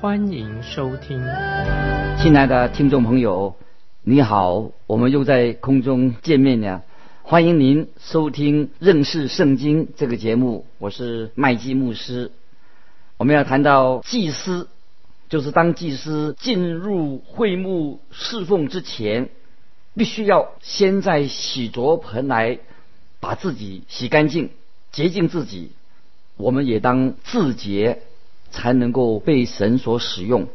[0.00, 1.22] 欢迎收听。
[2.16, 3.54] 亲爱的听众朋友，
[4.02, 6.82] 你好，我们又在空中见面了。
[7.22, 12.32] 欢迎您收听认识圣经这个节目，我是麦基牧师。
[13.18, 14.68] 我们要谈到祭司，
[15.28, 19.28] 就是当祭司进入会幕侍奉之前，
[19.94, 22.58] 必须要先在洗濯盆来
[23.20, 24.48] 把自己洗干净、
[24.92, 25.72] 洁净自己。
[26.38, 28.00] 我们也当自洁，
[28.50, 30.48] 才能够被神所使用。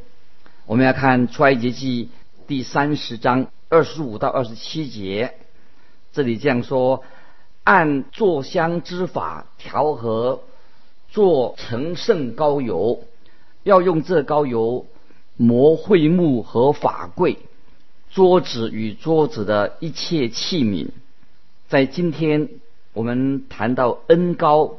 [0.65, 2.09] 我们要看出埃及记
[2.47, 5.35] 第三十章二十五到二十七节。
[6.13, 7.03] 这里这样说：
[7.63, 10.41] 按坐香之法调和，
[11.09, 13.03] 做成圣膏油，
[13.63, 14.85] 要用这膏油
[15.37, 17.37] 磨会木和法柜、
[18.11, 20.87] 桌子与桌子的一切器皿。
[21.67, 22.49] 在今天
[22.93, 24.77] 我们谈到恩膏，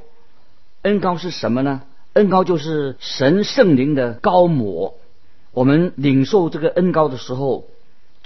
[0.82, 1.82] 恩膏是什么呢？
[2.16, 4.94] 恩膏就是神圣灵的膏抹。
[5.52, 7.68] 我们领受这个恩膏的时候。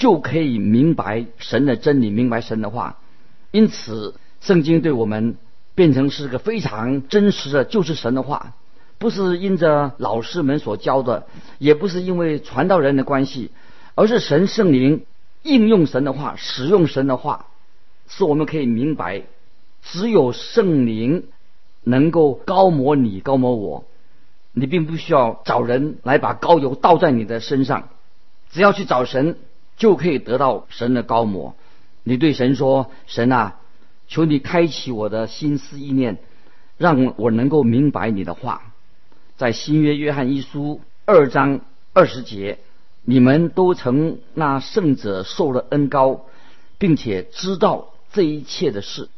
[0.01, 2.97] 就可以明白神的真理，明白神的话。
[3.51, 5.37] 因此，圣经对我们
[5.75, 8.55] 变成是个非常真实的，就是神的话，
[8.97, 11.27] 不是因着老师们所教的，
[11.59, 13.51] 也不是因为传道人的关系，
[13.95, 15.05] 而是神圣灵
[15.43, 17.45] 应用神的话，使用神的话，
[18.09, 19.25] 使我们可以明白，
[19.83, 21.25] 只有圣灵
[21.85, 23.85] 能够高摩你，高摩我，
[24.53, 27.89] 你并不需要找人来把膏油倒在你的身上，
[28.51, 29.37] 只要去找神。
[29.77, 31.55] 就可以得到神的高摩。
[32.05, 33.57] 你对神说：“神啊，
[34.09, 36.19] 求你开启我的心思意念，
[36.77, 38.75] 让我能够明白你的话。”
[39.39, 41.63] 在新约约翰一书二章
[41.95, 42.59] 二十节，
[43.05, 46.27] 你们都曾那圣者受了恩高，
[46.77, 49.09] 并且知道这一切的事。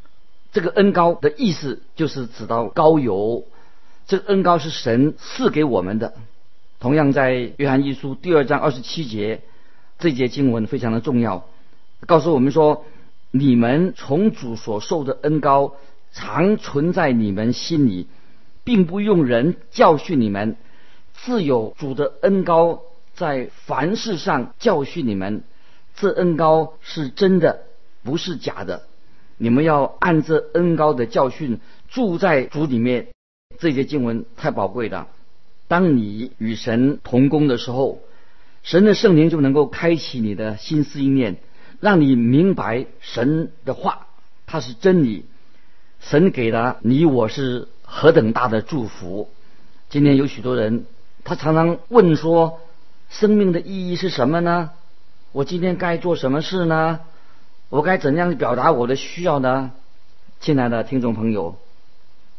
[0.52, 3.44] 这个恩高的意思就是指到高油。
[4.06, 6.14] 这个恩高是神赐给我们的。
[6.78, 9.40] 同样在约翰一书第二章二十七节。
[9.98, 11.46] 这节经文非常的重要，
[12.06, 12.84] 告诉我们说：
[13.30, 15.76] 你们从主所受的恩高
[16.12, 18.08] 常存在你们心里，
[18.64, 20.56] 并不用人教训你们，
[21.14, 22.82] 自有主的恩高
[23.14, 25.44] 在凡事上教训你们。
[25.94, 27.62] 这恩高是真的，
[28.02, 28.82] 不是假的。
[29.38, 33.08] 你们要按这恩高的教训住在主里面。
[33.58, 35.08] 这些经文太宝贵了。
[35.68, 38.00] 当你与神同工的时候。
[38.62, 41.38] 神的圣灵就能够开启你的心思意念，
[41.80, 44.06] 让你明白神的话，
[44.46, 45.24] 它是真理。
[45.98, 49.28] 神给了你我是何等大的祝福。
[49.88, 50.84] 今天有许多人，
[51.24, 52.60] 他常常问说：
[53.10, 54.70] 生命的意义是什么呢？
[55.32, 57.00] 我今天该做什么事呢？
[57.72, 59.70] 我该怎样表达我的需要呢？
[60.40, 61.56] 亲爱的听众朋友，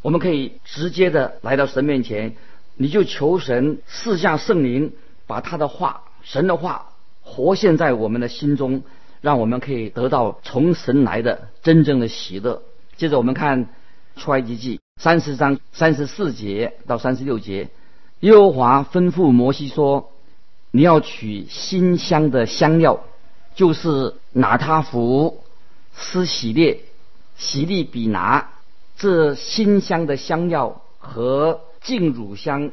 [0.00, 2.36] 我们可以直接的来到神面前，
[2.76, 4.92] 你就求神赐下圣灵，
[5.26, 6.02] 把他的话。
[6.22, 6.90] 神的话
[7.20, 8.84] 活现在我们的心中，
[9.22, 12.62] 让我们可以得到从神来的真正的喜乐。
[12.96, 13.66] 接着我们看
[14.14, 17.70] 出埃及记三十章三十四节到三十六节，
[18.20, 20.12] 耶和华吩咐摩西说
[20.70, 23.00] ：“你要取馨香的香料，
[23.54, 25.44] 就是拿他福、
[25.94, 26.80] 斯喜列、
[27.36, 28.50] 喜利比拿
[28.96, 32.70] 这馨香的香料和净乳香，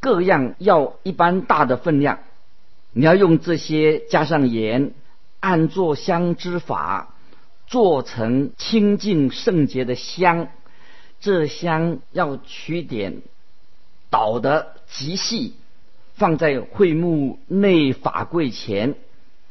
[0.00, 2.18] 各样要一般大的分量。”
[2.92, 4.92] 你要用这些加上盐，
[5.40, 7.14] 按做香之法
[7.66, 10.48] 做成清净圣洁的香。
[11.20, 13.22] 这香要取点
[14.08, 15.54] 捣得极细，
[16.14, 18.94] 放在会幕内法柜前。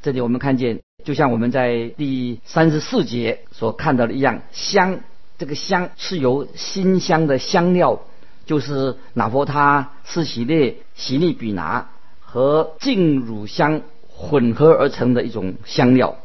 [0.08, 5.02] 这里我们看见，就像我们在第三十四节所看到的一样，香
[5.38, 8.00] 这个香是由新香的香料，
[8.46, 11.90] 就是拿佛他、斯喜列、喜利比拿。
[12.22, 16.16] 和净乳香混合而成的一种香料，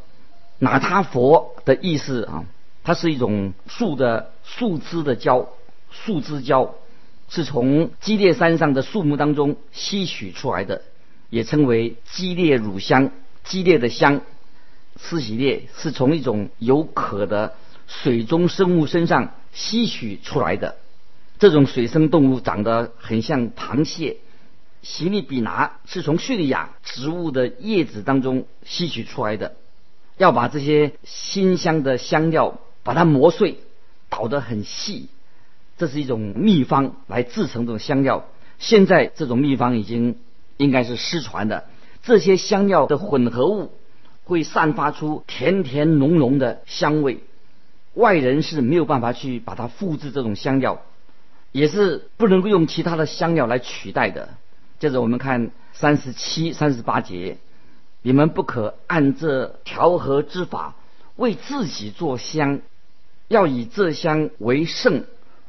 [0.61, 2.45] 拿他佛的意思啊，
[2.85, 5.49] 它是一种树的树枝的胶，
[5.91, 6.73] 树枝胶
[7.29, 10.83] 是从基列山上的树木当中吸取出来的，
[11.31, 13.11] 也称为基列乳香。
[13.45, 14.21] 激烈的香，
[14.97, 17.55] 斯喜列是从一种有壳的
[17.87, 20.77] 水中生物身上吸取出来的，
[21.39, 24.19] 这种水生动物长得很像螃蟹。
[24.83, 29.55] 西利比拿是从叙利亚植物的叶子当中吸取出来的，
[30.17, 33.59] 要把这些新香的香料把它磨碎，
[34.09, 35.09] 捣得很细，
[35.79, 38.29] 这是一种秘方来制成这种香料。
[38.59, 40.19] 现在这种秘方已经
[40.57, 41.69] 应该是失传的，
[42.03, 43.73] 这些香料的混合物
[44.25, 47.21] 会散发出甜甜浓浓的香味，
[47.95, 50.83] 外人是没有办法去把它复制这种香料，
[51.53, 54.31] 也是不能够用其他的香料来取代的。
[54.79, 57.39] 接着我们看三十七、三十八节，
[58.03, 60.75] 你们不可按这调和之法
[61.15, 62.61] 为自己做香，
[63.29, 65.05] 要以这香为圣，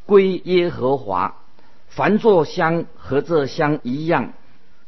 [0.06, 1.38] 归耶和华。
[1.88, 4.34] 凡做香和这香一样，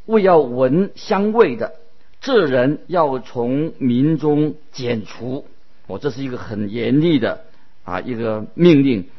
[0.06, 1.76] 为要闻香味的，
[2.22, 5.46] 这人要从民中剪除。
[5.88, 7.46] 我这是一个很严厉的
[7.84, 9.10] 啊一个命令，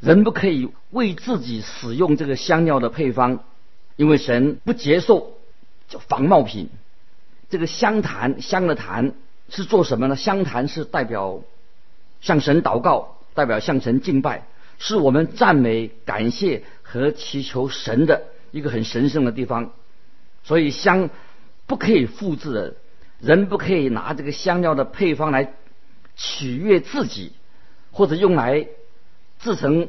[0.00, 3.44] 人不可以为自己使用这个香料的配方。
[3.96, 5.34] 因为神不接受
[5.88, 6.68] 叫仿冒品，
[7.48, 9.12] 这个香坛香的坛
[9.48, 10.16] 是做什么呢？
[10.16, 11.42] 香坛是代表
[12.20, 14.48] 向神祷告，代表向神敬拜，
[14.80, 19.70] 是我们赞美、感谢和祈求神的一个很神圣的地方。
[20.44, 21.10] 所以香
[21.66, 22.74] 不可以复制的，
[23.18, 25.52] 人不可以拿这个香料的配方来
[26.14, 27.32] 取悦自己，
[27.90, 28.68] 或者用来
[29.40, 29.88] 制成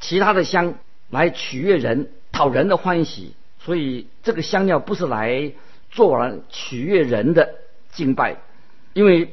[0.00, 0.74] 其他的香
[1.08, 3.34] 来取悦人、讨人的欢喜。
[3.60, 5.52] 所以这个香料不是来
[5.90, 7.54] 做完取悦人的
[7.92, 8.38] 敬拜，
[8.92, 9.32] 因为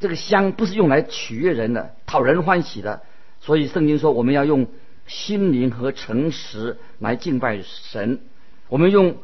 [0.00, 3.02] 这个香不是用来取悦人的、讨人欢喜的。
[3.40, 4.66] 所以圣经说我们要用
[5.06, 8.20] 心灵和诚实来敬拜神。
[8.68, 9.18] 我们用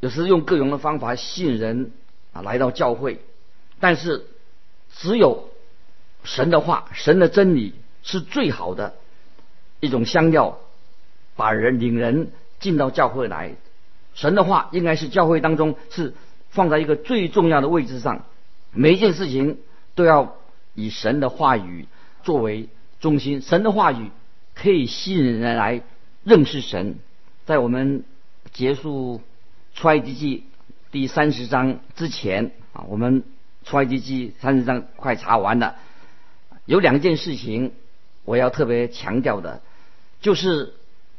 [0.00, 1.92] 有时用各种的方法吸引人
[2.32, 3.20] 啊来到教会，
[3.80, 4.26] 但是
[4.94, 5.48] 只有
[6.24, 8.94] 神的话、神的真理是最好的
[9.80, 10.58] 一种香料，
[11.34, 13.54] 把人领人进到教会来。
[14.14, 16.14] 神的话应该是教会当中是
[16.50, 18.24] 放在一个最重要的位置上，
[18.72, 19.58] 每一件事情
[19.94, 20.36] 都要
[20.74, 21.86] 以神的话语
[22.22, 22.68] 作为
[23.00, 23.40] 中心。
[23.42, 24.10] 神的话语
[24.54, 25.82] 可以吸引人来
[26.24, 26.98] 认识神。
[27.44, 28.04] 在我们
[28.52, 29.20] 结束
[29.76, 30.44] 出埃及记
[30.90, 33.22] 第三十章之前啊，我们
[33.64, 35.76] 出埃及记三十章快查完了，
[36.64, 37.72] 有两件事情
[38.24, 39.60] 我要特别强调的，
[40.20, 40.74] 就是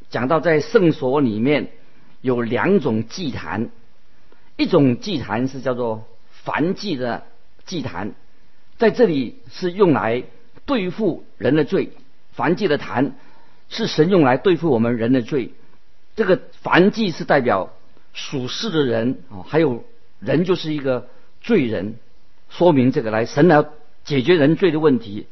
[0.09, 1.69] 讲到在圣所里面。
[2.19, 3.69] 有两种祭坛，
[4.57, 6.07] 一种祭坛是叫做
[6.43, 7.23] 燔祭的
[7.67, 8.15] 祭坛，
[8.77, 10.23] 在这里是用来
[10.65, 11.91] 对付人的罪。
[12.35, 13.15] 燔祭的坛
[13.69, 15.53] 是神用来对付我们人的罪。
[16.15, 17.71] 这个燔祭是代表
[18.17, 19.83] 属世的人啊，还有
[20.19, 21.07] 人就是一个
[21.39, 21.95] 罪人，
[22.49, 23.63] 说明这个来神来
[24.03, 25.27] 解决人罪的问题。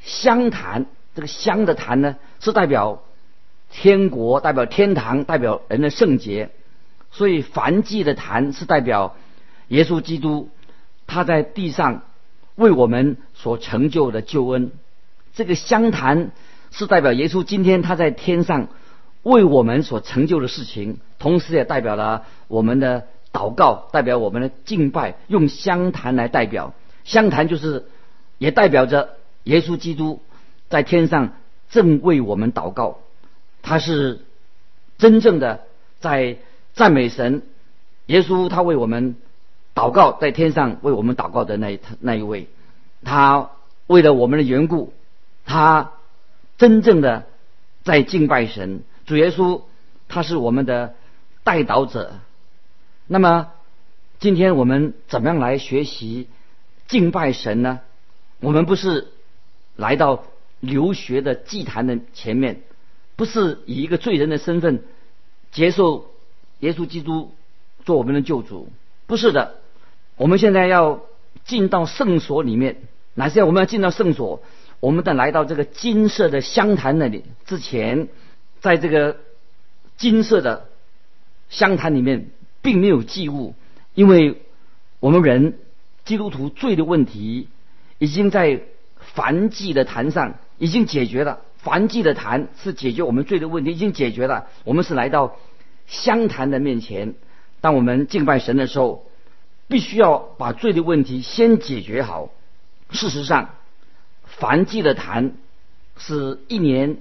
[0.00, 3.02] 香坛这个香的坛呢，是代表。
[3.68, 6.50] 天国代表天堂，代表人的圣洁，
[7.10, 9.16] 所以燔祭的坛是代表
[9.66, 10.50] 耶稣基督
[11.08, 12.04] 他在地上
[12.54, 14.70] 为我们所成就的救恩。
[15.34, 16.30] 这个香坛
[16.70, 18.68] 是代表耶稣今天他在天上
[19.26, 26.74] 为我们所成就的事情，同时也代表了我们的祷告，代表我们的敬拜，用香坛来代表。
[27.02, 27.86] 香坛就是
[28.38, 30.22] 也代表着耶稣基督
[30.68, 31.32] 在天上
[31.70, 32.98] 正为我们祷告。
[33.62, 34.24] 他是
[34.96, 35.62] 真正的
[35.98, 36.36] 在
[36.74, 37.42] 赞美神，
[38.06, 39.16] 耶稣他为我们
[39.74, 42.46] 祷告，在天上为我们祷告的那那一位，
[43.02, 43.50] 他
[43.88, 44.92] 为了我们的缘故，
[45.44, 45.90] 他
[46.58, 47.24] 真正的
[47.82, 48.82] 在敬拜神。
[49.06, 49.62] 主耶稣
[50.08, 50.94] 他是我们的
[51.44, 52.12] 代祷者。
[53.06, 53.52] 那么
[54.18, 56.28] 今天我们怎么样来学习
[56.88, 57.80] 敬拜神呢？
[58.40, 59.08] 我们不是
[59.76, 60.24] 来到
[60.60, 62.62] 留学的祭坛的前面。
[63.14, 64.84] 不是以一个罪人的身份
[65.50, 66.10] 接受
[66.58, 67.32] 耶稣基督
[67.84, 68.68] 做我们的救主，
[69.06, 69.54] 不是的。
[70.16, 71.00] 我们现在要
[71.44, 72.82] 进到圣所里面，
[73.14, 74.42] 哪些我们要进到圣所？
[74.80, 78.08] 我们在来到这个金色的香坛那里之前，
[78.66, 79.18] 在这个
[79.96, 80.66] 金色的
[81.48, 82.30] 香坛里面，
[82.62, 83.54] 并没有祭物，
[83.94, 84.42] 因为
[84.98, 85.56] 我们人
[86.04, 87.48] 基督徒罪的问题
[87.98, 88.62] 已经在
[89.14, 91.42] 燔祭的坛上已经解决了。
[91.62, 94.48] 燔祭的坛是解决我们罪的问题，已经解决了。
[94.64, 95.36] 我们是来到
[95.86, 97.14] 香坛的面前，
[97.60, 99.06] 当我们敬拜神的时候，
[99.68, 102.30] 必须要把罪的问题先解决好。
[102.90, 103.50] 事实上，
[104.40, 105.36] 燔祭的坛
[105.96, 106.96] 是一年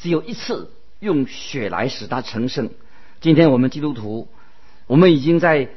[0.00, 2.70] 只有一次用血来使它成圣。
[3.20, 4.28] 今天我们基督徒，
[4.86, 5.68] 我们已经在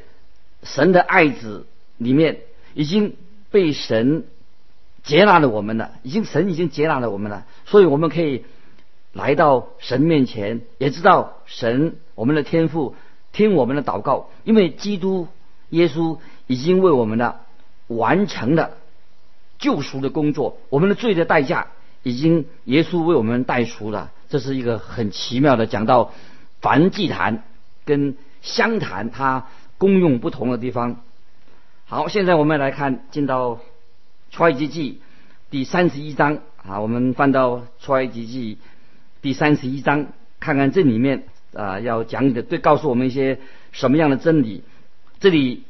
[0.64, 1.66] 神的爱子
[1.98, 2.42] 里面
[2.74, 3.16] 已经
[3.52, 4.26] 被神。
[5.04, 8.46] 接纳了我们了，已经神已经接纳了我们了，所以我们可以
[9.12, 12.96] 来到神面前，也知道神我们的天赋
[13.34, 15.28] 听我们的祷告，因为基督
[15.72, 17.42] 耶稣已经为我们的
[17.88, 18.78] 完成了
[19.60, 21.68] 救赎的工作，我们的罪的代价
[22.04, 24.12] 已经耶稣为我们代赎了。
[24.30, 26.12] 这是一个很奇妙的讲到
[26.62, 27.44] 梵祭坛
[27.86, 31.02] 跟香坛它功用不同的地方。
[31.86, 33.60] 好，现在我们来看进到
[34.32, 35.02] 出埃及记
[35.52, 38.58] 第三十一章啊，我们翻到出埃及记
[39.22, 40.08] 第三十一章，
[40.40, 43.40] 看看这里面啊要讲的对，告诉我们一些
[43.72, 44.64] 什么样的真理。
[45.20, 45.64] 这里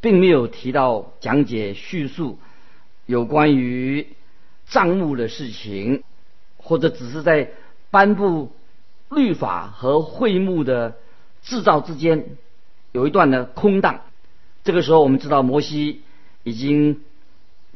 [0.00, 2.38] 并没有提到讲解叙述
[3.04, 4.06] 有关于
[4.68, 6.02] 账目的事情，
[6.56, 7.50] 或者只是在。
[7.90, 8.52] 颁布
[9.08, 10.98] 律法和会幕的
[11.40, 12.36] 制造之间
[12.92, 14.02] 有一段的空档。
[14.62, 16.02] 这个时候，我们知道摩西
[16.42, 17.00] 已经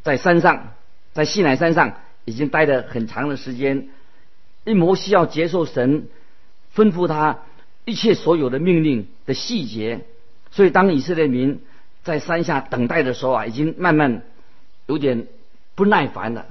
[0.02, 0.74] 在山上，
[1.14, 1.94] 在西乃山上
[2.26, 3.88] 已经待了很长的时间。
[4.64, 6.08] 因摩西要接受神
[6.76, 7.38] 吩咐他
[7.86, 10.04] 一切所有的命令的细节，
[10.50, 11.62] 所以当以色列民
[12.02, 14.24] 在山下等待的时候啊，已经慢慢
[14.84, 15.26] 有点
[15.74, 16.48] 不耐烦了。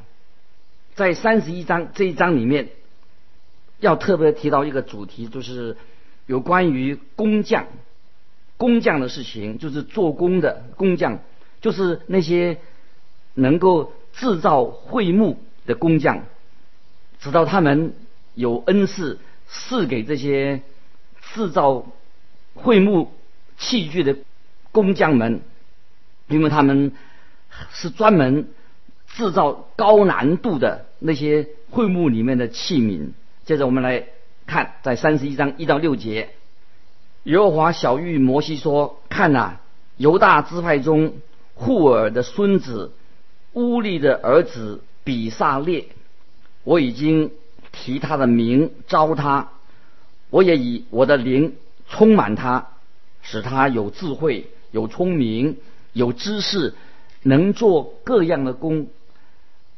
[0.95, 2.69] 在三十一章这一章里面。
[3.79, 5.75] 要特别提到一个主题，就是
[6.27, 7.65] 有关于工匠、
[8.55, 11.17] 工匠的事情，就是做工的工匠，
[11.61, 12.59] 就是那些
[13.33, 16.25] 能够制造会幕的工匠，
[17.19, 17.95] 直到他们
[18.35, 19.17] 有恩赐
[19.47, 20.61] 赐给这些
[21.33, 21.87] 制造
[22.53, 23.11] 会幕
[23.57, 24.15] 器具的
[24.71, 25.41] 工匠们，
[26.27, 26.91] 因为他们
[27.71, 28.47] 是专门
[29.15, 33.09] 制造高难度的那些会幕里面的器皿。
[33.45, 34.05] 接着我们来
[34.45, 36.29] 看，在三十一章一到六节，
[37.23, 39.59] 耶和华小玉摩西说：“看呐，
[39.97, 41.13] 犹大支派中
[41.53, 42.93] 户尔的孙子
[43.53, 45.87] 乌利的儿子比萨列，
[46.63, 47.31] 我已经
[47.71, 49.49] 提他的名招他，
[50.29, 51.55] 我也以我的灵
[51.89, 52.67] 充满他，
[53.21, 55.57] 使他有智慧、有聪明、
[55.93, 56.73] 有知识，
[57.23, 58.87] 能做各样的工，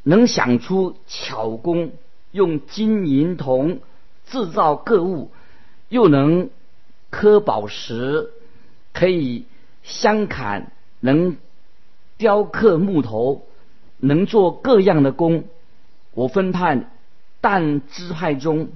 [0.03, 1.91] 能想出巧工。”
[2.33, 3.79] 用金银铜
[4.25, 5.29] 制造各物，
[5.87, 6.49] 又能
[7.11, 8.31] 刻宝石，
[8.91, 9.45] 可以
[9.83, 11.37] 相砍，能
[12.17, 13.45] 雕刻木头，
[13.99, 15.43] 能做各样的工。
[16.15, 16.89] 我分判
[17.39, 18.69] 但支派中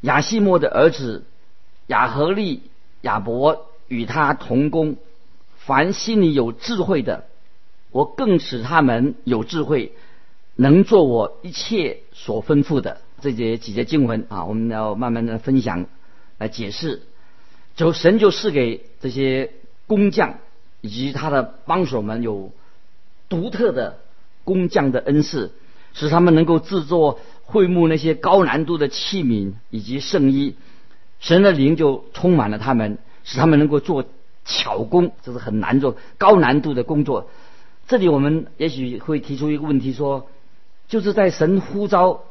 [0.00, 1.26] 亚西莫的儿子
[1.88, 2.62] 亚和利、
[3.02, 4.96] 亚伯与他同工。
[5.58, 7.26] 凡心里有智慧的，
[7.90, 9.92] 我更使他们有智慧。
[10.56, 15.84] 能做我一切所吩咐的这节几节经文啊，我们要慢慢的分享
[16.38, 17.02] 来解释。
[17.74, 19.52] 就神就赐给这些
[19.86, 20.38] 工匠
[20.80, 22.52] 以及他的帮手们有
[23.28, 23.98] 独特的
[24.44, 25.52] 工匠的恩赐，
[25.92, 30.54] 使他们能够制作会幕那些高难度的器皿以及圣衣。
[31.20, 34.06] 神的灵就充满了他们，使他们能够做
[34.46, 37.28] 巧工，这是很难做高难度的工作。
[37.88, 40.28] 这里我们也许会提出一个问题说。
[40.88, 42.22] 就是在神呼召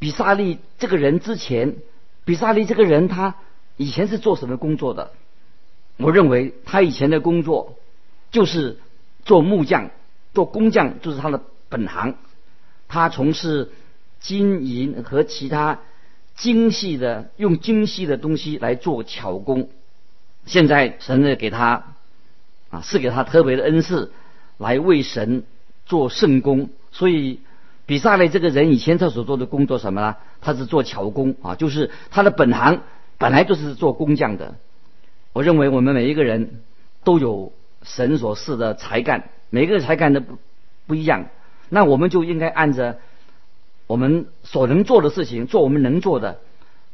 [0.00, 1.76] 比萨利这个人之前，
[2.24, 3.36] 比萨利这个人他
[3.76, 5.12] 以前是做什么工作的？
[5.96, 7.76] 我认为他以前的工作
[8.32, 8.78] 就是
[9.24, 9.90] 做木匠、
[10.34, 12.16] 做工匠，就是他的本行。
[12.88, 13.70] 他从事
[14.18, 15.78] 金银和其他
[16.34, 19.68] 精细的用精细的东西来做巧工。
[20.46, 21.94] 现在神呢给他
[22.70, 24.10] 啊是给他特别的恩赐，
[24.58, 25.44] 来为神
[25.86, 27.38] 做圣工，所以。
[27.90, 30.14] 比萨雷这个人以前他所做的工作什么呢？
[30.40, 32.82] 他是做巧工啊，就是他的本行
[33.18, 34.54] 本来就是做工匠的。
[35.32, 36.60] 我认为我们每一个人
[37.02, 40.38] 都有神所赐的才干，每个才干的不
[40.86, 41.30] 不一样，
[41.68, 43.00] 那我们就应该按着
[43.88, 46.38] 我们所能做的事情做我们能做的，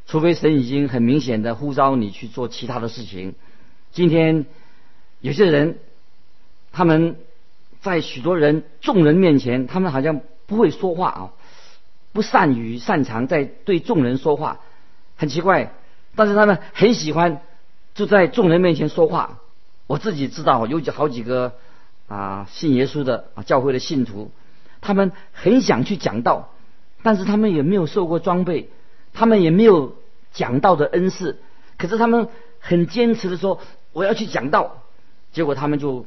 [0.07, 3.35] 除非神已经很明显的呼召你去做其他的事情。
[3.93, 4.47] 今天
[5.21, 5.79] 有些人
[6.73, 7.17] 他们
[7.83, 10.23] 在许多人众人面前，他们好像。
[10.47, 11.31] 不会说话啊，
[12.13, 14.61] 不善于擅长在对众人说话，
[15.17, 15.73] 很奇怪。
[16.15, 17.43] 但是他们很喜欢
[17.95, 19.39] 就在众人面前说话。
[19.89, 21.55] 我自己知道有好几个
[22.09, 24.31] 啊信耶稣的啊教会的信徒，
[24.81, 26.51] 他们很想去讲道，
[27.03, 28.71] 但是他们也没有受过装备，
[29.13, 29.97] 他们也没有
[30.33, 31.39] 讲道的恩赐。
[31.77, 32.29] 可是他们
[32.61, 33.61] 很坚持的说
[33.93, 34.83] 我要去讲道，
[35.33, 36.07] 结果他们就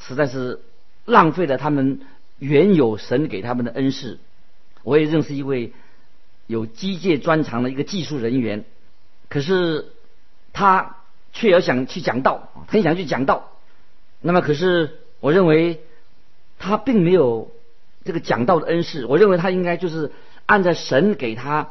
[0.00, 0.60] 实在是
[1.04, 2.00] 浪费了他们。
[2.38, 4.18] 原有神给他们的恩赐，
[4.82, 5.72] 我也认识一位
[6.46, 8.64] 有机械专长的一个技术人员，
[9.28, 9.92] 可是
[10.52, 10.96] 他
[11.32, 13.50] 却要想去讲道，很想去讲道。
[14.20, 15.80] 那么，可是我认为
[16.58, 17.52] 他并没有
[18.04, 19.04] 这个讲道的恩赐。
[19.06, 20.10] 我认为他应该就是
[20.46, 21.70] 按照神给他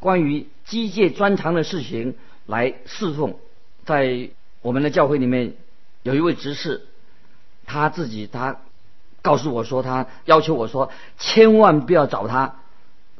[0.00, 2.16] 关于机械专长的事情
[2.46, 3.36] 来侍奉。
[3.84, 4.30] 在
[4.62, 5.54] 我们的教会里面
[6.02, 6.86] 有一位执事，
[7.66, 8.60] 他自己他
[9.24, 12.56] 告诉我说，他要求我说，千万不要找他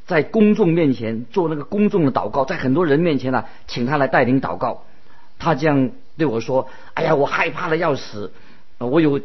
[0.05, 4.83] 在公众面前做那个公众的祷告，在很多人面前呢，请他来带领祷告。
[5.39, 8.31] 他这样对我说：“哎呀，我害怕的要死，
[8.77, 9.19] 我有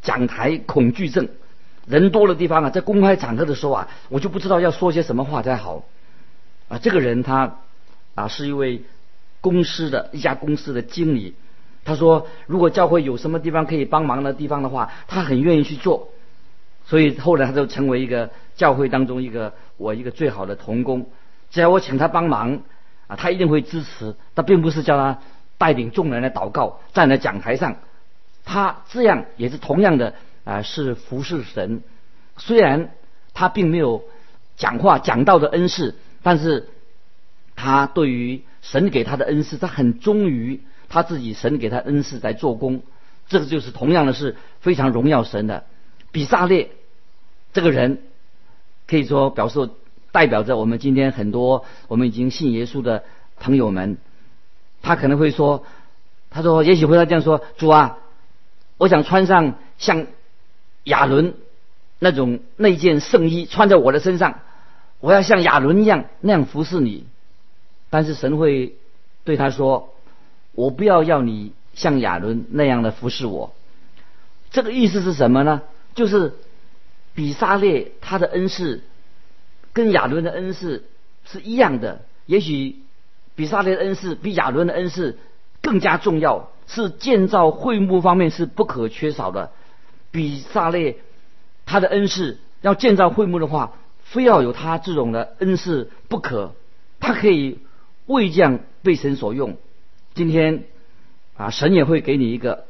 [0.00, 1.28] 讲台恐惧症，
[1.86, 5.82] 人多的地方啊，在公开场合的时候啊，我就不知道要说些什么话才好。”
[6.70, 7.56] 啊，这个人他
[8.14, 8.84] 啊是一位
[9.40, 11.34] 公司的一家公司的经理。
[11.90, 16.08] 他说，如果教会有什么地方可以帮忙的地方的话，他很愿意去做。
[16.84, 21.06] 所以后来他就成为一个教会当中一个我一个最好的童工。
[21.50, 22.62] 只要我请他帮忙。
[23.08, 25.18] 啊，他一定会支持，他并不是叫他
[25.58, 27.74] 带领众人来祷告，站在讲台上，
[28.44, 31.82] 他这样也是同样的啊，是服侍神。
[32.36, 32.92] 虽然
[33.34, 34.04] 他并没有
[34.56, 36.68] 讲话讲道的恩赐，但是
[37.56, 42.82] 他对于神给他的恩赐，他很忠于他自己神给他恩赐在做工。
[43.28, 45.64] 这个就是同样的是非常荣耀神的。
[46.12, 46.70] 比萨列
[47.54, 48.02] 这个人
[48.86, 49.70] 可以说表示。
[50.12, 53.04] 代表着我们今天很多我们已经信耶稣的
[53.38, 53.96] 朋友们，
[54.82, 55.64] 他可能会说
[56.30, 57.98] ：“他说也许会他这样说，主啊，
[58.76, 60.08] 我想穿上像
[60.82, 61.34] 亚伦
[62.00, 64.40] 那种那件圣衣穿在我的身上，
[64.98, 67.06] 我要像亚伦一样那样服侍你。”
[67.88, 68.74] 但是神会
[69.22, 69.94] 对他说
[70.52, 73.54] ：“我不要要你像亚伦那样的服侍我。”
[74.50, 75.62] 这个意思是什么呢？
[75.94, 76.34] 就是
[77.14, 78.82] 比萨列他的恩师。
[79.72, 80.84] 跟亚伦的恩赐
[81.24, 82.80] 是一样的，也许
[83.36, 85.16] 比萨列的恩赐比亚伦的恩赐
[85.62, 89.52] 更加重要，是建造会幕方面是不可缺少的。
[90.10, 90.96] 比萨列
[91.66, 96.52] 他的恩赐要建造会幕的话，非要有他这种的恩赐不可。
[96.98, 97.60] 他可以
[98.06, 99.56] 为将被神所用。
[100.14, 100.64] 今天
[101.36, 102.66] 啊，神也会给你一个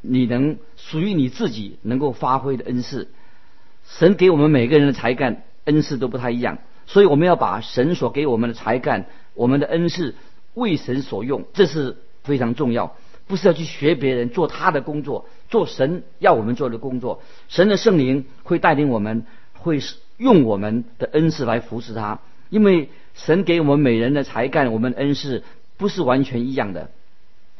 [0.00, 3.08] 你能属于你自己能够发挥的恩赐。
[3.86, 5.42] 神给我们每个人的才干。
[5.64, 10.16] 恩赐都不太一样，所以我们要把神所给我们的才干、我们的恩赐
[10.54, 12.96] 为神所用，这是非常重要。
[13.28, 17.22] 不是要去学别人做他的工作，做神要我们做的工作。
[17.48, 19.78] 神的圣灵会带领我们，会
[20.16, 22.18] 用我们的恩赐来服侍他。
[22.50, 25.44] 因为神给我们每人的才干、我们的恩赐
[25.82, 26.88] 不是完全一样的。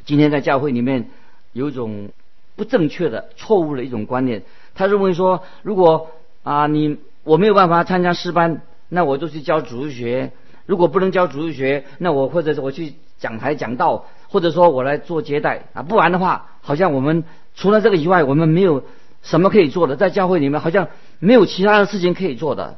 [0.05, 1.09] 今天在教会里面
[1.51, 2.09] 有一种
[2.55, 6.09] 不正确的、错误的一种观念，他认为说，如果
[6.43, 6.97] 啊你。
[7.25, 10.33] 我没有办法参加诗班，那我就去教主日学。
[10.65, 15.83] 如果不能教主日学，那我或者是我去讲台讲道，或者说我来做接待啊。
[15.83, 17.23] 不然的话，好像我们
[17.55, 18.83] 除了这个以外，我们没有
[19.21, 19.95] 什么可以做的。
[19.95, 22.77] 在教会里面，好像没有其他的事情可以做的。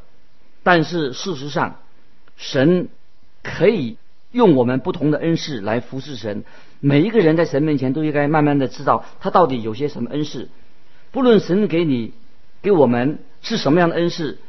[0.62, 1.77] 但是事实上，
[2.38, 2.89] 神
[3.41, 3.97] 可以
[4.36, 6.43] 用我们不同的恩赐来服侍神。
[6.80, 10.50] 每一个人在神面前都应该慢慢的知道他到底有些什么恩赐。
[11.12, 12.13] 不论神给你。
[12.62, 14.39] 给我们是什么样的恩赐？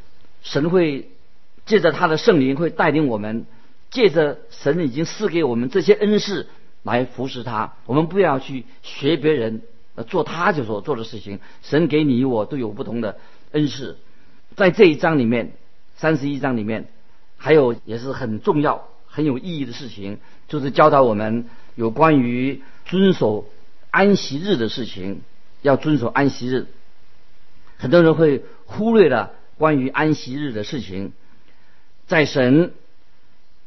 [0.40, 1.10] 神会
[1.66, 3.44] 借着他的圣灵会带领我们，
[3.90, 6.46] 借着神已经赐给我们这些恩赐
[6.82, 7.74] 来服侍他。
[7.84, 9.60] 我们不要去学别人，
[9.96, 11.40] 呃，做他就所做的事情。
[11.60, 13.18] 神给你我都有不同的
[13.52, 13.98] 恩赐。
[14.54, 15.52] 在这一章里面，
[15.96, 16.88] 三十一章里面，
[17.36, 23.48] 还有也是很重要、很有意义的事情，就是教导我们有关于遵守
[23.90, 25.22] 安息日的事情，
[25.62, 26.66] 要遵守安息日。
[27.78, 31.12] 很多人会忽略了关于安息日的事情。
[32.06, 32.74] 在神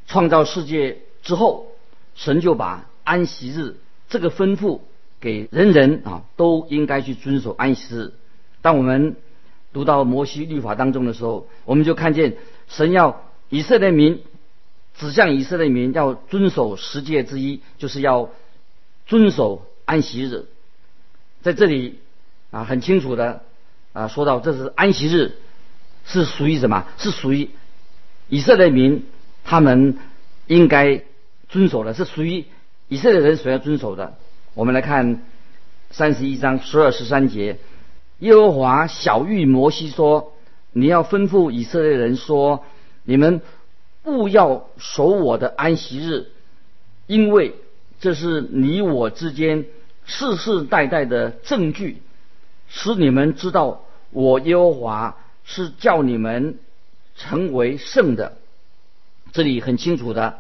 [0.06, 1.72] 创造世界之后，
[2.14, 4.82] 神就把安息日这个吩咐
[5.20, 8.14] 给人人啊，都应该去遵守安息日。
[8.62, 9.16] 当我们
[9.74, 14.22] 读到摩西律法当中的时候，我们就看见神要以色列民
[15.00, 18.30] 指向以色列民要遵守十诫之一，就是要
[19.08, 20.46] 遵守安息日。
[21.42, 22.00] 在这里
[22.52, 23.42] 啊，很清楚的。
[23.92, 25.32] 啊，说到这是安息日，
[26.06, 26.86] 是属于什么？
[27.00, 27.50] 是属于
[28.28, 29.04] 以色列民，
[29.44, 29.98] 他们
[30.46, 31.02] 应该
[31.50, 32.46] 遵守的，是属于
[32.88, 34.16] 以色列人所要遵守的。
[34.54, 35.24] 我们来看
[35.90, 37.58] 三十一章十二十三节，
[38.20, 40.34] 耶和华小谕摩西说
[40.72, 42.64] ：“你要吩咐以色列人说，
[43.04, 43.42] 你们
[44.06, 46.28] 勿要守我的安息日，
[47.08, 47.56] 因为
[48.00, 49.66] 这是你我之间
[50.06, 52.02] 世世代代的证据。”
[52.72, 56.60] 使你们知道，我耶和华是叫你们
[57.16, 58.38] 成为圣的。
[59.34, 60.38] 这里很清楚的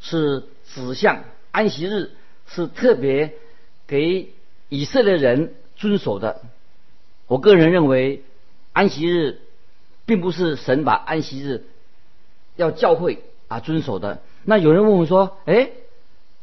[0.00, 2.12] 是指向安息日
[2.46, 3.34] 是特别
[3.88, 4.32] 给
[4.68, 6.40] 以色列人遵守的。
[7.26, 8.22] 我个人认为，
[8.72, 9.40] 安息日
[10.06, 11.64] 并不是神把安息日
[12.56, 14.20] 要教会啊遵守的。
[14.44, 15.70] 那有人问我说：“哎，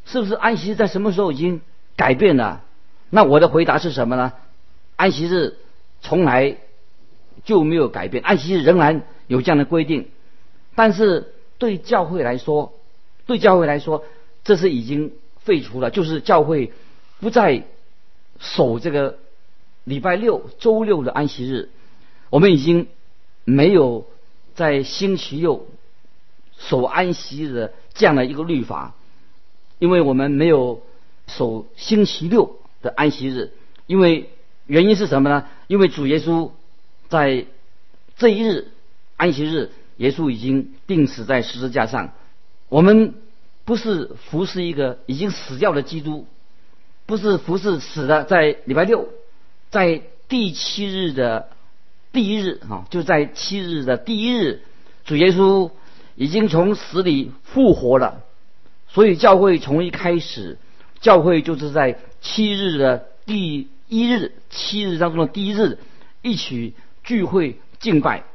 [0.05, 1.61] 是不是安息日在什么时候已经
[1.95, 2.63] 改变了。
[3.09, 4.33] 那我的回答是什么呢？
[4.95, 5.57] 安息日
[6.01, 6.57] 从来
[7.43, 10.09] 就没有改变，安息日仍然有这样的规定。
[10.75, 12.73] 但是对教会来说，
[13.25, 14.05] 对教会来说，
[14.43, 16.71] 这是已经废除了，就是教会
[17.19, 17.63] 不再
[18.39, 19.17] 守这个
[19.83, 21.69] 礼拜六、周六的安息日。
[22.29, 22.87] 我们已经
[23.43, 24.05] 没有
[24.55, 25.67] 在星期六
[26.59, 28.93] 守安息日这样的一个律法，
[29.79, 30.83] 因为我们没有
[31.25, 33.51] 守星期六的安息日，
[33.87, 34.29] 因为
[34.67, 35.47] 原因是什么呢？
[35.65, 36.51] 因为主耶稣
[37.07, 37.47] 在
[38.17, 38.67] 这一日
[39.17, 42.13] 安息日，耶稣已经钉死在十字架上。
[42.67, 43.15] 我们
[43.65, 46.27] 不是服侍一个已经死掉的基督，
[47.07, 49.09] 不是服侍死的，在礼拜六，
[49.71, 51.49] 在第七日的。
[52.11, 54.63] 第一日，啊，就在七日的第一日，
[55.05, 55.69] 主耶稣
[56.19, 58.23] 已经从死里复活了。
[58.89, 60.57] 所以教会从一开始，
[60.99, 65.77] 教会就是在七日的第一日，七日当中的第一日，
[66.21, 66.73] 一起
[67.05, 68.25] 聚会敬拜。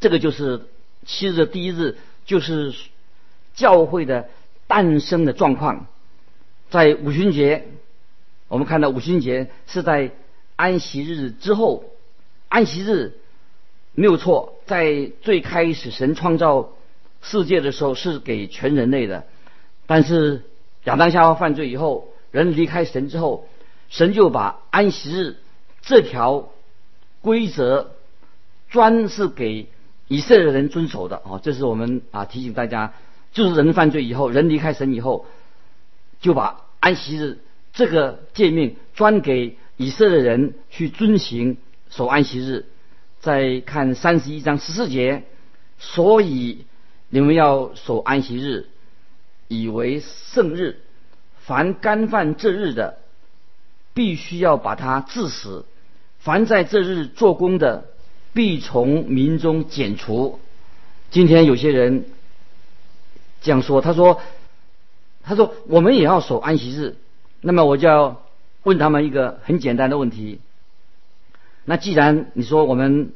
[0.00, 0.62] 这个就是
[1.04, 2.74] 七日的第一日，就是
[3.54, 4.30] 教会的
[4.66, 5.86] 诞生的状况。
[6.70, 7.68] 在五旬节，
[8.48, 10.12] 我们看到五旬节是在
[10.56, 11.84] 安息日之后。
[12.48, 13.12] 安息日
[13.92, 16.70] 没有错，在最开始神创造
[17.28, 19.24] 世界的时候是给全人类的，
[19.86, 20.44] 但是
[20.84, 23.48] 亚当夏娃犯罪以后，人离开神之后，
[23.88, 25.36] 神就把安息日
[25.82, 26.50] 这条
[27.20, 27.90] 规则
[28.68, 29.68] 专是给
[30.06, 32.94] 以色列人遵守的哦，这是我们啊提醒大家，
[33.32, 35.26] 就是人犯罪以后，人离开神以后，
[36.20, 37.38] 就把安息日
[37.72, 41.56] 这个诫命专给以色列人去遵行。
[41.88, 42.66] 守安息日，
[43.20, 45.22] 再看三十一章十四节，
[45.78, 46.66] 所以
[47.08, 48.66] 你们要守安息日，
[49.48, 50.80] 以为圣日。
[51.38, 52.98] 凡干犯这日的，
[53.94, 55.64] 必须要把他治死；
[56.18, 57.84] 凡在这日做工的，
[58.32, 60.40] 必从民中剪除。
[61.12, 62.06] 今天有些人
[63.42, 64.20] 这样说，他说
[65.22, 66.96] ：“他说我们也要守安息日。”
[67.40, 68.22] 那么我就要
[68.64, 70.40] 问他们一个很简单的问题。
[71.64, 73.12] 那既然你说我们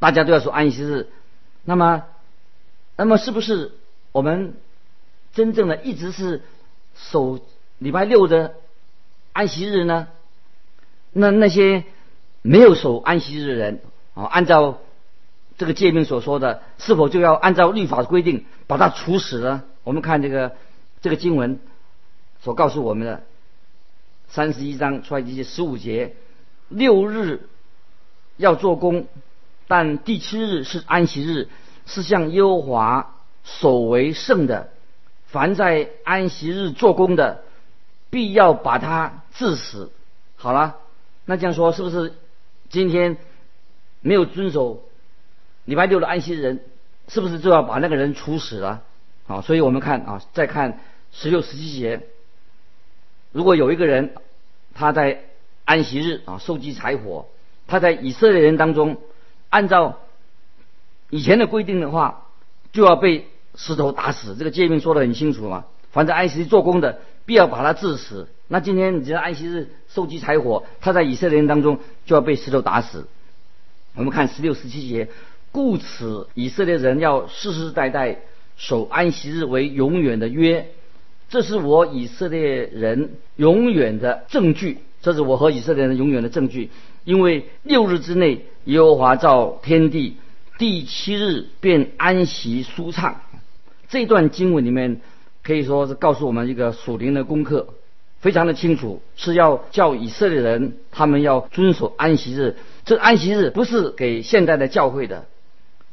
[0.00, 1.06] 大家都要守安息日，
[1.64, 2.02] 那么，
[2.96, 3.72] 那么是不是
[4.12, 4.54] 我们
[5.32, 6.42] 真正的一直是
[6.94, 7.40] 守
[7.78, 8.54] 礼拜六的
[9.32, 10.08] 安息日呢？
[11.12, 11.84] 那那些
[12.42, 13.80] 没有守安息日的人
[14.14, 14.78] 啊，按照
[15.58, 19.64] 这个诫命所说的，是否就要按照律法的规定把他处死呢？
[19.82, 20.56] 我们看这个
[21.02, 21.60] 这个经文
[22.42, 23.22] 所告诉我们的
[24.28, 26.16] 三十一章出来这些十五节
[26.68, 27.48] 六日。
[28.36, 29.06] 要做工，
[29.68, 31.48] 但第七日是安息日，
[31.86, 34.70] 是向耶和华守为圣的。
[35.26, 37.42] 凡在安息日做工的，
[38.10, 39.90] 必要把他治死。
[40.36, 40.76] 好了，
[41.24, 42.14] 那这样说是不是
[42.68, 43.16] 今天
[44.00, 44.82] 没有遵守
[45.64, 46.60] 礼拜六的安息人，
[47.08, 48.82] 是不是就要把那个人处死了？
[49.26, 50.80] 啊，所以我们看啊，再看
[51.12, 52.02] 十六、十七节，
[53.32, 54.14] 如果有一个人
[54.74, 55.24] 他在
[55.64, 57.26] 安息日啊收集柴火。
[57.66, 58.98] 他在以色列人当中，
[59.48, 59.98] 按照
[61.10, 62.26] 以前的规定的话，
[62.72, 64.34] 就要被石头打死。
[64.36, 65.64] 这个诫命说的很清楚嘛。
[65.92, 68.28] 凡在安息日做工的，必要把他致死。
[68.48, 73.06] 那今天你知道安息日收集柴火，他在以色列人当中就要被石头打死。
[73.94, 75.08] 我们看十六、十七节，
[75.52, 78.18] 故此以色列人要世世代代
[78.56, 80.66] 守安息日为永远的约，
[81.28, 84.78] 这是我以色列人永远的证据。
[85.00, 86.70] 这是我和以色列人永远的证据。
[87.04, 90.16] 因为六日之内，耶和华造天地，
[90.56, 93.20] 第七日便安息舒畅。
[93.88, 95.00] 这段经文里面
[95.42, 97.68] 可以说是告诉我们一个属灵的功课，
[98.20, 102.56] 非常的清楚，是要叫以色列人他们要遵守安息日。
[102.84, 105.26] 这安息日不是给现代的教会的，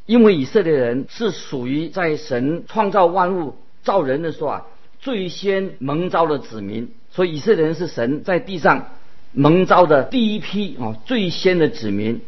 [0.05, 4.67] 因为以色列人是属于在神创造万物造人的时候啊
[4.99, 8.89] 最先蒙召的子民，所以以色列人是神在地上。
[9.33, 12.19] 蒙召的第一批啊，最先的子民，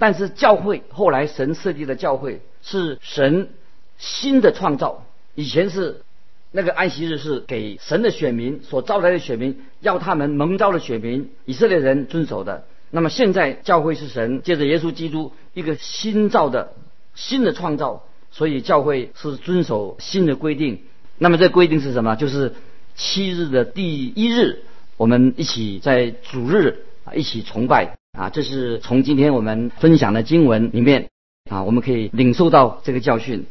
[0.00, 3.50] 但是教会后来神设计的教会是神
[3.98, 5.04] 新的创造。
[5.34, 6.02] 以前是
[6.50, 12.64] 那个安息日是给神的选民所招来的选民，要他们蒙召的选民以色列人遵守的。
[12.90, 16.72] 那么现在教会是神借着耶稣基督一个新造的
[17.14, 20.82] 新的创造，所以教会是遵守新的规定。
[21.18, 22.16] 那么这规定是什么？
[22.16, 22.54] 就是
[22.96, 24.64] 七日的第一日。
[24.96, 31.08] 我们一起在主日啊一起崇拜啊，这是从今天我们分享的经文里面
[31.50, 33.46] 啊，我们可以领受到这个教训。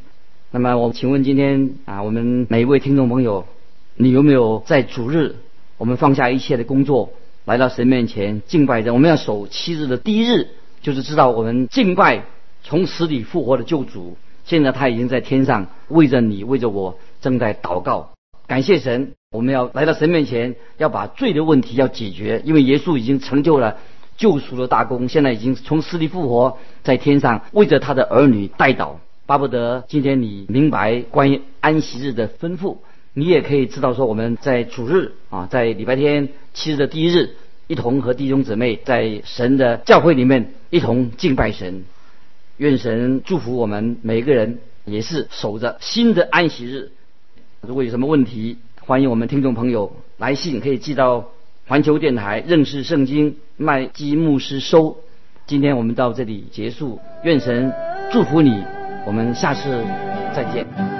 [0.51, 3.45] 那么我请问今天啊，我们每一位听众朋友，
[3.95, 5.35] 你有没有在主日
[5.77, 7.13] 我们放下一切的工作，
[7.45, 8.93] 来到神面前敬拜着。
[8.93, 10.47] 我们要守七日的第一日，
[10.81, 12.25] 就是知道我们敬拜
[12.63, 14.17] 从死里复活的救主。
[14.43, 18.11] 现在他已经在天上为着你，为着我正在祷告。
[18.47, 23.77] 感谢神，我们要来到神面前，要把罪的问题要解决，因为耶稣已经成就了
[24.19, 28.97] 救赎的大功，现在已经从死里复活，在天上为着他的儿女代祷。
[29.25, 32.77] 巴不得今天你明白关于安息日的吩咐，
[33.13, 37.35] 你也可以知道说我们在主日啊，在礼拜天七日的第一日，
[37.67, 41.85] 一同和弟兄姊妹在神的教会里面一同敬拜神。
[42.57, 46.91] 愿神祝福我们每一个人，也是守着新的安息日。
[47.61, 51.29] 如果有什么问题，欢迎我们听众朋友来信，可以寄到
[51.69, 54.97] 环球电台认识圣经麦基牧师收。
[55.45, 57.71] 今天我们到这里结束，愿神
[58.11, 58.63] 祝福你，
[59.05, 59.85] 我们下次
[60.33, 60.98] 再见。